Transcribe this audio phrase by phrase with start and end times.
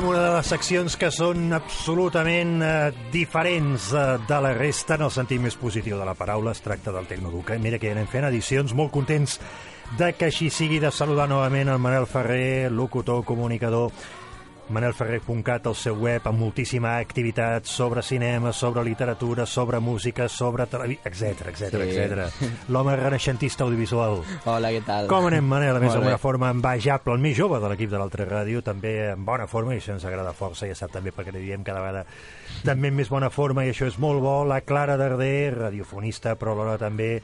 [0.00, 2.68] Obrim una de les seccions que són absolutament eh,
[3.12, 6.54] diferents eh, de la resta en el sentit més positiu de la paraula.
[6.56, 7.58] Es tracta del Tecnoduca.
[7.60, 9.36] Mira que anem fent edicions, molt contents
[10.00, 13.92] de que així sigui, de saludar novament el Manel Ferrer, locutor, comunicador,
[14.70, 21.02] manelferrer.cat, el seu web, amb moltíssima activitat sobre cinema, sobre literatura, sobre música, sobre televisió,
[21.10, 22.68] etc etc etc.
[22.70, 24.20] L'home renaixentista audiovisual.
[24.44, 25.10] Hola, què tal?
[25.10, 25.76] Com anem, Manel?
[25.76, 29.24] A més, bona forma envejable, el més jove de l'equip de l'altra ràdio, també en
[29.26, 32.06] bona forma, i això ens agrada força, ja sap també perquè li diem cada vegada
[32.64, 36.52] també en més bona forma, i això és molt bo, la Clara Darder, radiofonista, però
[36.52, 37.14] alhora també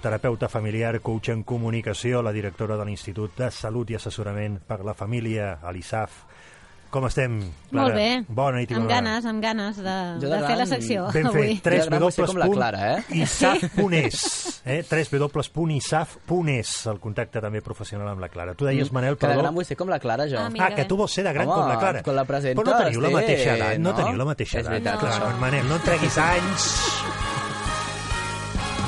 [0.00, 4.94] terapeuta familiar, coach en comunicació, la directora de l'Institut de Salut i Assessorament per la
[4.94, 6.22] Família, a l'ISAF.
[6.90, 7.34] Com estem,
[7.68, 7.82] Clara?
[7.82, 8.04] Molt bé.
[8.32, 11.50] Bona nit amb bona ganes, amb ganes de, de de fer la secció Ben avui.
[11.58, 13.02] fet, 3 Jo de gran va ser com la Clara, eh?
[13.18, 14.78] isaf.es eh?
[14.88, 18.54] 3 www.isaf.es el contacte també professional amb la Clara.
[18.56, 19.42] Tu deies, Manel, Que de perdó...
[19.44, 20.40] gran vull ser com la Clara, jo.
[20.40, 20.48] Ah.
[20.64, 22.02] Ah, que tu vols ser de gran Home, com la Clara.
[22.08, 23.96] quan la presentes, Però no teniu la mateixa edat, no, no?
[24.00, 24.72] teniu la mateixa És edat.
[24.78, 25.38] veritat, Clar, això.
[25.44, 26.68] Manel, no treguis anys.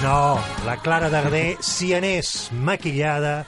[0.02, 3.42] No, la Clara Darder, si anés maquillada,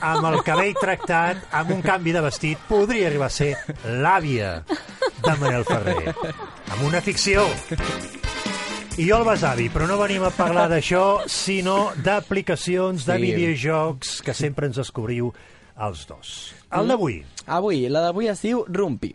[0.00, 3.52] amb el cabell tractat, amb un canvi de vestit, podria arribar a ser
[3.84, 4.62] l'àvia
[5.22, 6.14] de Manel Ferrer.
[6.72, 7.44] Amb una ficció.
[9.00, 13.22] I jo el besavi, però no venim a parlar d'això, sinó d'aplicacions, de Sí.
[13.30, 15.32] videojocs, que sempre ens descobriu
[15.80, 16.54] els dos.
[16.80, 17.22] El d'avui.
[17.52, 19.10] Avui, la d'avui es diu Rumpi.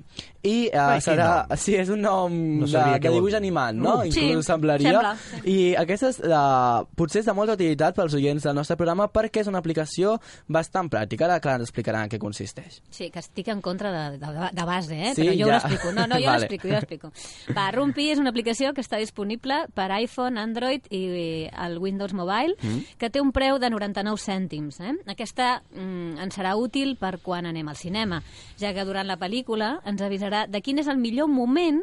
[0.48, 1.46] I uh, Ai, serà...
[1.60, 2.32] Sí, és un nom
[2.62, 3.38] No de, de vol dibuix dir.
[3.40, 3.94] animat, no?
[3.98, 4.12] Rumpi.
[4.12, 4.92] Sí, Inclús semblaria.
[4.92, 5.40] sembla, sí.
[5.52, 9.42] I aquesta és, uh, potser és de molta utilitat pels oients del nostre programa perquè
[9.42, 10.18] és una aplicació
[10.48, 11.26] bastant pràctica.
[11.28, 12.82] Ara, clar, ens explicarà en què consisteix.
[12.92, 15.14] Sí, que estic en contra de, de, de base, eh?
[15.16, 15.48] Sí, però jo ja.
[15.48, 15.92] ho l'explico.
[15.98, 16.46] No, no, jo Vale.
[16.46, 17.12] l'explico, jo l'explico.
[17.58, 21.04] Va, Rumpi és una aplicació que està disponible per iPhone, Android i
[21.50, 22.84] el Windows Mobile, Mm.
[23.00, 24.80] que té un preu de 99 cèntims.
[24.84, 24.94] Eh?
[25.12, 28.22] Aquesta mm, ens serà útil per quan anem al cinema,
[28.60, 31.82] ja que durant la pel·lícula ens avisarà de quin és el millor moment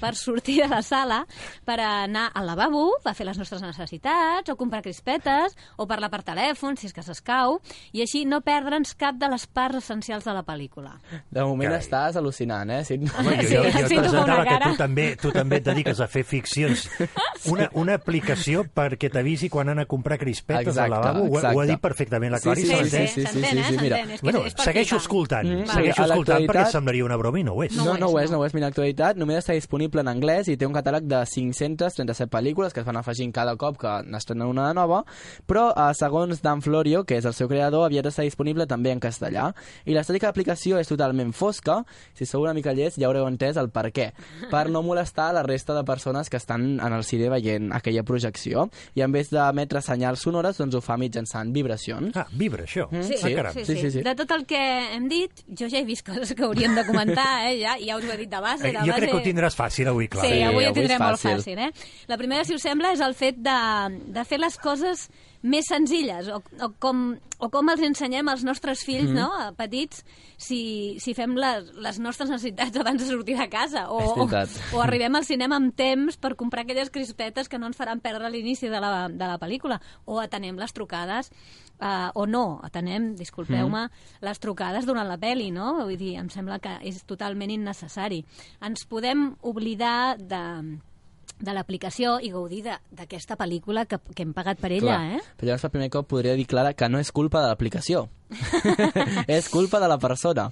[0.00, 1.22] per sortir de la sala
[1.64, 6.22] per anar al lavabo, per fer les nostres necessitats, o comprar crispetes, o parlar per
[6.26, 7.60] telèfon, si és que s'escau,
[7.96, 10.96] i així no perdre'ns cap de les parts essencials de la pel·lícula.
[11.30, 11.82] De moment Carai.
[11.84, 12.82] estàs al·lucinant, eh?
[12.84, 12.98] Sí.
[13.00, 16.06] Home, jo, Sí, jo, jo sí, presentava que tu també, tu també et dediques a
[16.10, 16.86] fer ficcions.
[17.50, 21.24] Una, una aplicació perquè t'avisi quan han a comprar crispetes Exacte, al lavabo.
[21.30, 23.08] Ho, ho ha dit perfectament la Sí, Clara i sí, s'ho sí, entén.
[23.08, 23.64] sí, sí, s'entén, sí, eh?
[23.70, 23.96] sí, mira.
[23.96, 25.04] S'entén, és que Bueno, és per segueixo flipar.
[25.06, 27.74] Escoltant, Mm, segueixo a escoltant perquè semblaria una broma i no ho és.
[27.76, 28.36] No No, no ho és, no.
[28.36, 28.54] no ho és.
[28.54, 32.80] Mira, actualitat només està disponible en anglès i té un catàleg de 537 pel·lícules que
[32.82, 35.04] es van afegint cada cop que n'estrenen una de nova,
[35.46, 39.00] però eh, segons Dan Florio, que és el seu creador, havia d'estar disponible també en
[39.00, 39.52] castellà.
[39.86, 41.84] I l'estètica de l'aplicació és totalment fosca,
[42.14, 44.10] si sou una mica llest ja haureu entès el per què,
[44.50, 48.68] per no molestar la resta de persones que estan en el cine veient aquella projecció.
[48.94, 52.16] I en vez d'emetre senyals sonores, doncs ho fa mitjançant vibracions.
[52.16, 52.88] Ah, vibra, això.
[53.02, 53.52] Sí, Sí, Ah, caram.
[53.54, 54.02] sí, Sí, sí, sí, sí.
[54.02, 57.28] De tot el que hem dit, jo ja he vist coses que hauríem de comentar,
[57.50, 57.58] eh?
[57.60, 58.66] ja, ja us ho he dit de base.
[58.66, 58.98] Eh, De jo base...
[59.00, 60.26] crec que ho tindràs fàcil avui, Clara.
[60.28, 61.38] Sí, Sí, avui ho avui és tindrem molt fàcil.
[61.44, 61.62] fàcil.
[61.68, 62.04] Eh?
[62.08, 63.56] La primera, si us sembla, és el fet de,
[64.16, 65.06] de fer les coses
[65.46, 69.14] més senzilles, o, o, com, o com els ensenyem als nostres fills, Mhm.
[69.14, 70.00] no?, a petits,
[70.36, 74.80] si, si fem les, les nostres necessitats abans de sortir de casa, o, o, o
[74.82, 78.66] arribem al cinema amb temps per comprar aquelles crispetes que no ens faran perdre l'inici
[78.72, 81.30] de, la, de la pel·lícula, o atenem les trucades
[81.80, 83.86] uh, o no, atenem, disculpeu-me,
[84.24, 85.72] les trucades durant la peli, no?
[85.84, 88.22] Vull dir, em sembla que és totalment innecessari.
[88.64, 90.44] Ens podem oblidar de
[91.36, 95.18] de l'aplicació i gaudir d'aquesta pel·lícula que, que hem pagat per ella, Clar.
[95.18, 95.34] eh?
[95.36, 98.06] Però llavors per primer cop podria dir, Clara, que no és culpa de l'aplicació.
[99.38, 100.48] és culpa de la persona.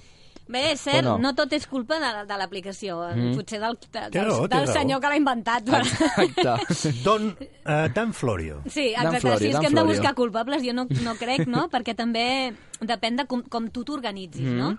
[0.47, 1.15] Bé, és cert, no?
[1.17, 1.31] no?
[1.33, 3.31] tot és culpa de, de l'aplicació, mm.
[3.39, 4.73] potser del, de, del, raó, del raó.
[4.75, 5.65] senyor que l'ha inventat.
[5.65, 6.91] però- Exacte.
[7.07, 8.59] Don uh, Dan Florio.
[8.67, 9.95] Sí, Dan exacte, Florio, sí, és Dan que hem de Florio.
[9.95, 11.65] buscar culpables, jo no, no crec, no?
[11.73, 12.27] Perquè també
[12.79, 14.75] depèn de com, com tu t'organitzis, mm no?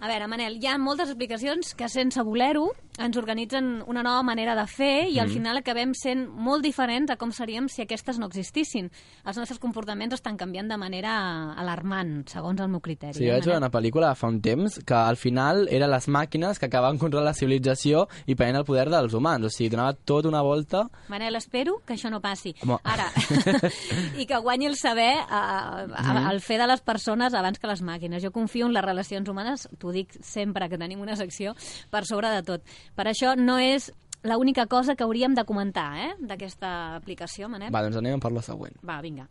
[0.00, 2.70] A veure, Manel, hi ha moltes explicacions que sense voler-ho
[3.00, 5.32] ens organitzen una nova manera de fer i al Mm.
[5.32, 8.90] final acabem sent molt diferents a com seríem si aquestes no existissin.
[9.24, 13.14] Els nostres comportaments estan canviant de manera alarmant, segons el meu criteri.
[13.14, 16.08] Sí, eh, jo vaig veure una pel·lícula fa un temps que al final eren les
[16.08, 19.46] màquines que acabaven controlant la civilització i prenent el poder dels humans.
[19.46, 20.88] O sigui, donava tota una volta...
[21.08, 22.54] Manel, espero que això no passi.
[22.62, 22.78] Home.
[22.84, 23.08] Ara,
[24.20, 26.30] i que guanyi el saber eh, Mhm.
[26.30, 28.22] el fer de les persones abans que les màquines.
[28.22, 31.56] Jo confio en les relacions humanes, t'ho dic sempre que tenim una secció,
[31.90, 32.76] per sobre de tot.
[32.94, 33.90] Per això no és
[34.22, 37.72] l'única cosa que hauríem de comentar, eh?, d'aquesta aplicació, Manel.
[37.74, 38.76] Va, doncs anem per la següent.
[38.86, 39.26] Va, vinga.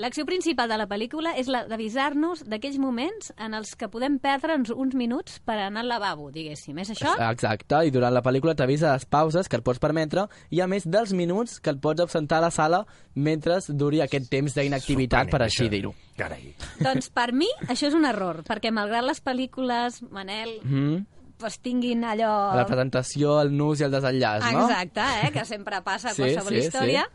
[0.00, 4.70] L'acció principal de la pel·lícula és la d'avisar-nos d'aquells moments en els que podem perdre'ns
[4.72, 6.78] uns minuts per anar al lavabo, diguéssim.
[6.80, 7.12] És això?
[7.28, 10.86] Exacte, i durant la pel·lícula t'avisa les pauses que et pots permetre i a més
[10.88, 15.42] dels minuts que et pots absentar a la sala mentre duri aquest temps d'inactivitat, per
[15.44, 15.92] així dir-ho.
[16.16, 16.54] Carai.
[16.80, 21.04] Doncs per mi això és un error, perquè malgrat les pel·lícules, Manel, Mm.
[21.42, 22.54] pues tinguin allò...
[22.54, 24.68] La presentació, el nus i el desenllaç, no?
[24.68, 25.30] Exacte, eh?
[25.34, 27.06] que sempre passa a Sí, qualsevol sí, història.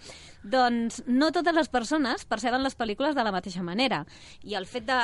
[0.44, 4.06] Doncs no totes les persones perceben les pel·lícules de la mateixa manera.
[4.44, 4.98] I el fet de,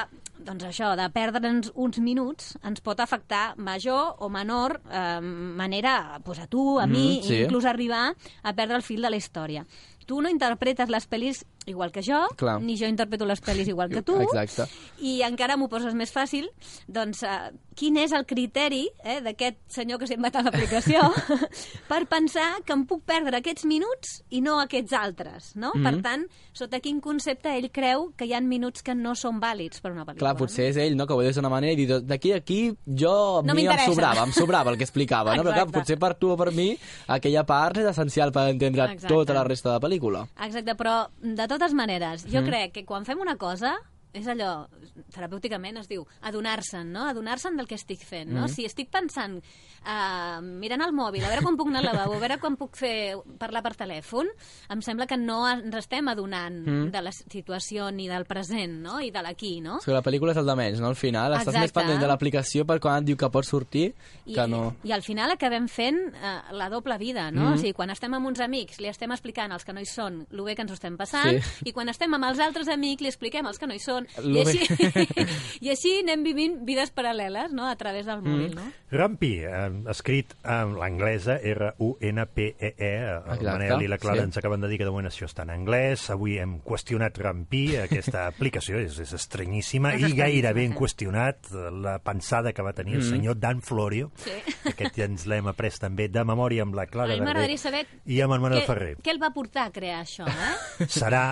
[0.46, 6.40] doncs això, de perdre'ns uns minuts ens pot afectar major o menor eh, manera pues,
[6.40, 7.42] a tu, a mi, Mm, sí.
[7.44, 9.66] inclús arribar a perdre el fil de la història.
[10.06, 12.60] Tu no interpretes les pel·lis igual que jo, Clar.
[12.62, 14.68] ni jo interpreto les pel·lis igual que tu, Exacte.
[15.00, 16.50] i encara m'ho poses més fàcil,
[16.88, 21.02] doncs eh, quin és el criteri eh, d'aquest senyor que s'ha inventat l'aplicació
[21.92, 25.74] per pensar que em puc perdre aquests minuts i no aquests altres, no?
[25.76, 25.84] Mhm.
[25.84, 29.82] Per tant, sota quin concepte ell creu que hi ha minuts que no són vàlids
[29.82, 30.22] per una pel·lícula?
[30.22, 32.60] Clar, potser és ell, no?, que ho dius d'una manera i dir, d'aquí a aquí
[32.86, 35.44] jo, No mi em sobrava, em sobrava el que explicava, no?
[35.44, 36.74] Però clar, potser per tu o per mi
[37.08, 39.08] aquella part és essencial per entendre Exacte.
[39.10, 40.26] tota la resta de la pel·lícula.
[40.46, 42.48] Exacte, però de totes maneres, jo Mhm.
[42.50, 43.76] crec que quan fem una cosa
[44.14, 44.68] és allò,
[45.14, 47.08] terapèuticament es diu, adonar-se'n, no?
[47.10, 48.44] Adonar-se'n del que estic fent, no?
[48.44, 48.50] Mhm.
[48.54, 49.40] Si estic pensant,
[49.86, 52.76] uh, mirant el mòbil, a veure quan puc anar al lavabo, a veure quan puc
[52.78, 54.28] fer, parlar per telèfon,
[54.70, 56.92] em sembla que no ens estem adonant Mhm.
[56.92, 59.00] de la situació ni del present, no?
[59.02, 59.78] I de l'aquí, no?
[59.80, 60.88] És que la pel·lícula és el de menys, no?
[60.88, 61.80] Al final estàs més Exacte.
[61.82, 63.94] pendent de l'aplicació per quan et diu que pots sortir
[64.26, 64.76] que no...
[64.84, 67.50] I al final acabem fent eh, la doble vida, no?
[67.50, 67.54] Mhm.
[67.54, 70.26] O sigui, quan estem amb uns amics li estem explicant als que no hi són
[70.32, 71.66] el bé que ens ho estem passant Sí.
[71.70, 74.42] i quan estem amb els altres amics li expliquem als que no hi són Lo
[74.42, 75.18] i així,
[75.66, 78.66] i així anem vivint vides paral·leles, no?, a través del mòbil, no?
[78.94, 82.74] Rampi, eh, escrit en l'anglesa, R-U-N-P-E-E.
[82.78, 83.38] -E.
[83.38, 84.28] El Manel i la Clara sí.
[84.30, 86.10] ens acaben de dir que de moment això està en anglès.
[86.14, 91.72] Avui hem qüestionat Rampi, aquesta aplicació és, és estranyíssima És i gairebé hem qüestionat eh,
[91.84, 94.12] la pensada que va tenir el senyor Dan Florio.
[94.24, 94.36] Sí.
[94.74, 98.44] Aquest ja ens l'hem après també de memòria amb la Clara Verdet i amb en
[98.44, 98.94] Manel què, Ferrer.
[99.04, 100.88] què el va portar a crear això, eh?
[100.92, 101.26] Serà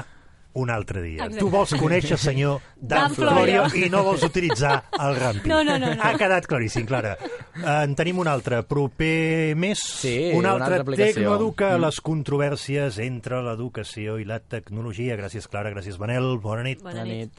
[0.54, 1.24] un altre dia.
[1.26, 1.40] Exacte.
[1.40, 3.86] Tu vols conèixer senyor Dan, Dan Florio, Florio.
[3.86, 5.48] i no vols utilitzar el Rampi.
[5.50, 6.02] No, no, no, no.
[6.04, 7.18] Ha quedat claríssim, Clara.
[7.56, 9.80] Eh, En tenim un altre proper mes.
[9.80, 11.14] Sí, un una altre altra aplicació.
[11.22, 11.82] Tecnoeduca, Mm.
[11.86, 15.16] les controvèrsies entre l'educació i la tecnologia.
[15.16, 15.72] Gràcies, Clara.
[15.72, 16.38] Gràcies, Manel.
[16.40, 16.82] Bona nit.
[16.84, 17.32] Bona nit.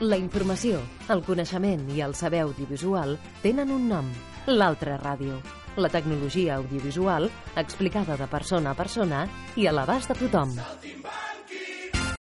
[0.00, 0.80] La informació,
[1.12, 4.06] el coneixement i el saber audiovisual tenen un nom,
[4.46, 5.36] l'Altra Ràdio.
[5.76, 9.26] La tecnologia audiovisual explicada de persona a persona
[9.56, 10.56] i a l'abast de tothom.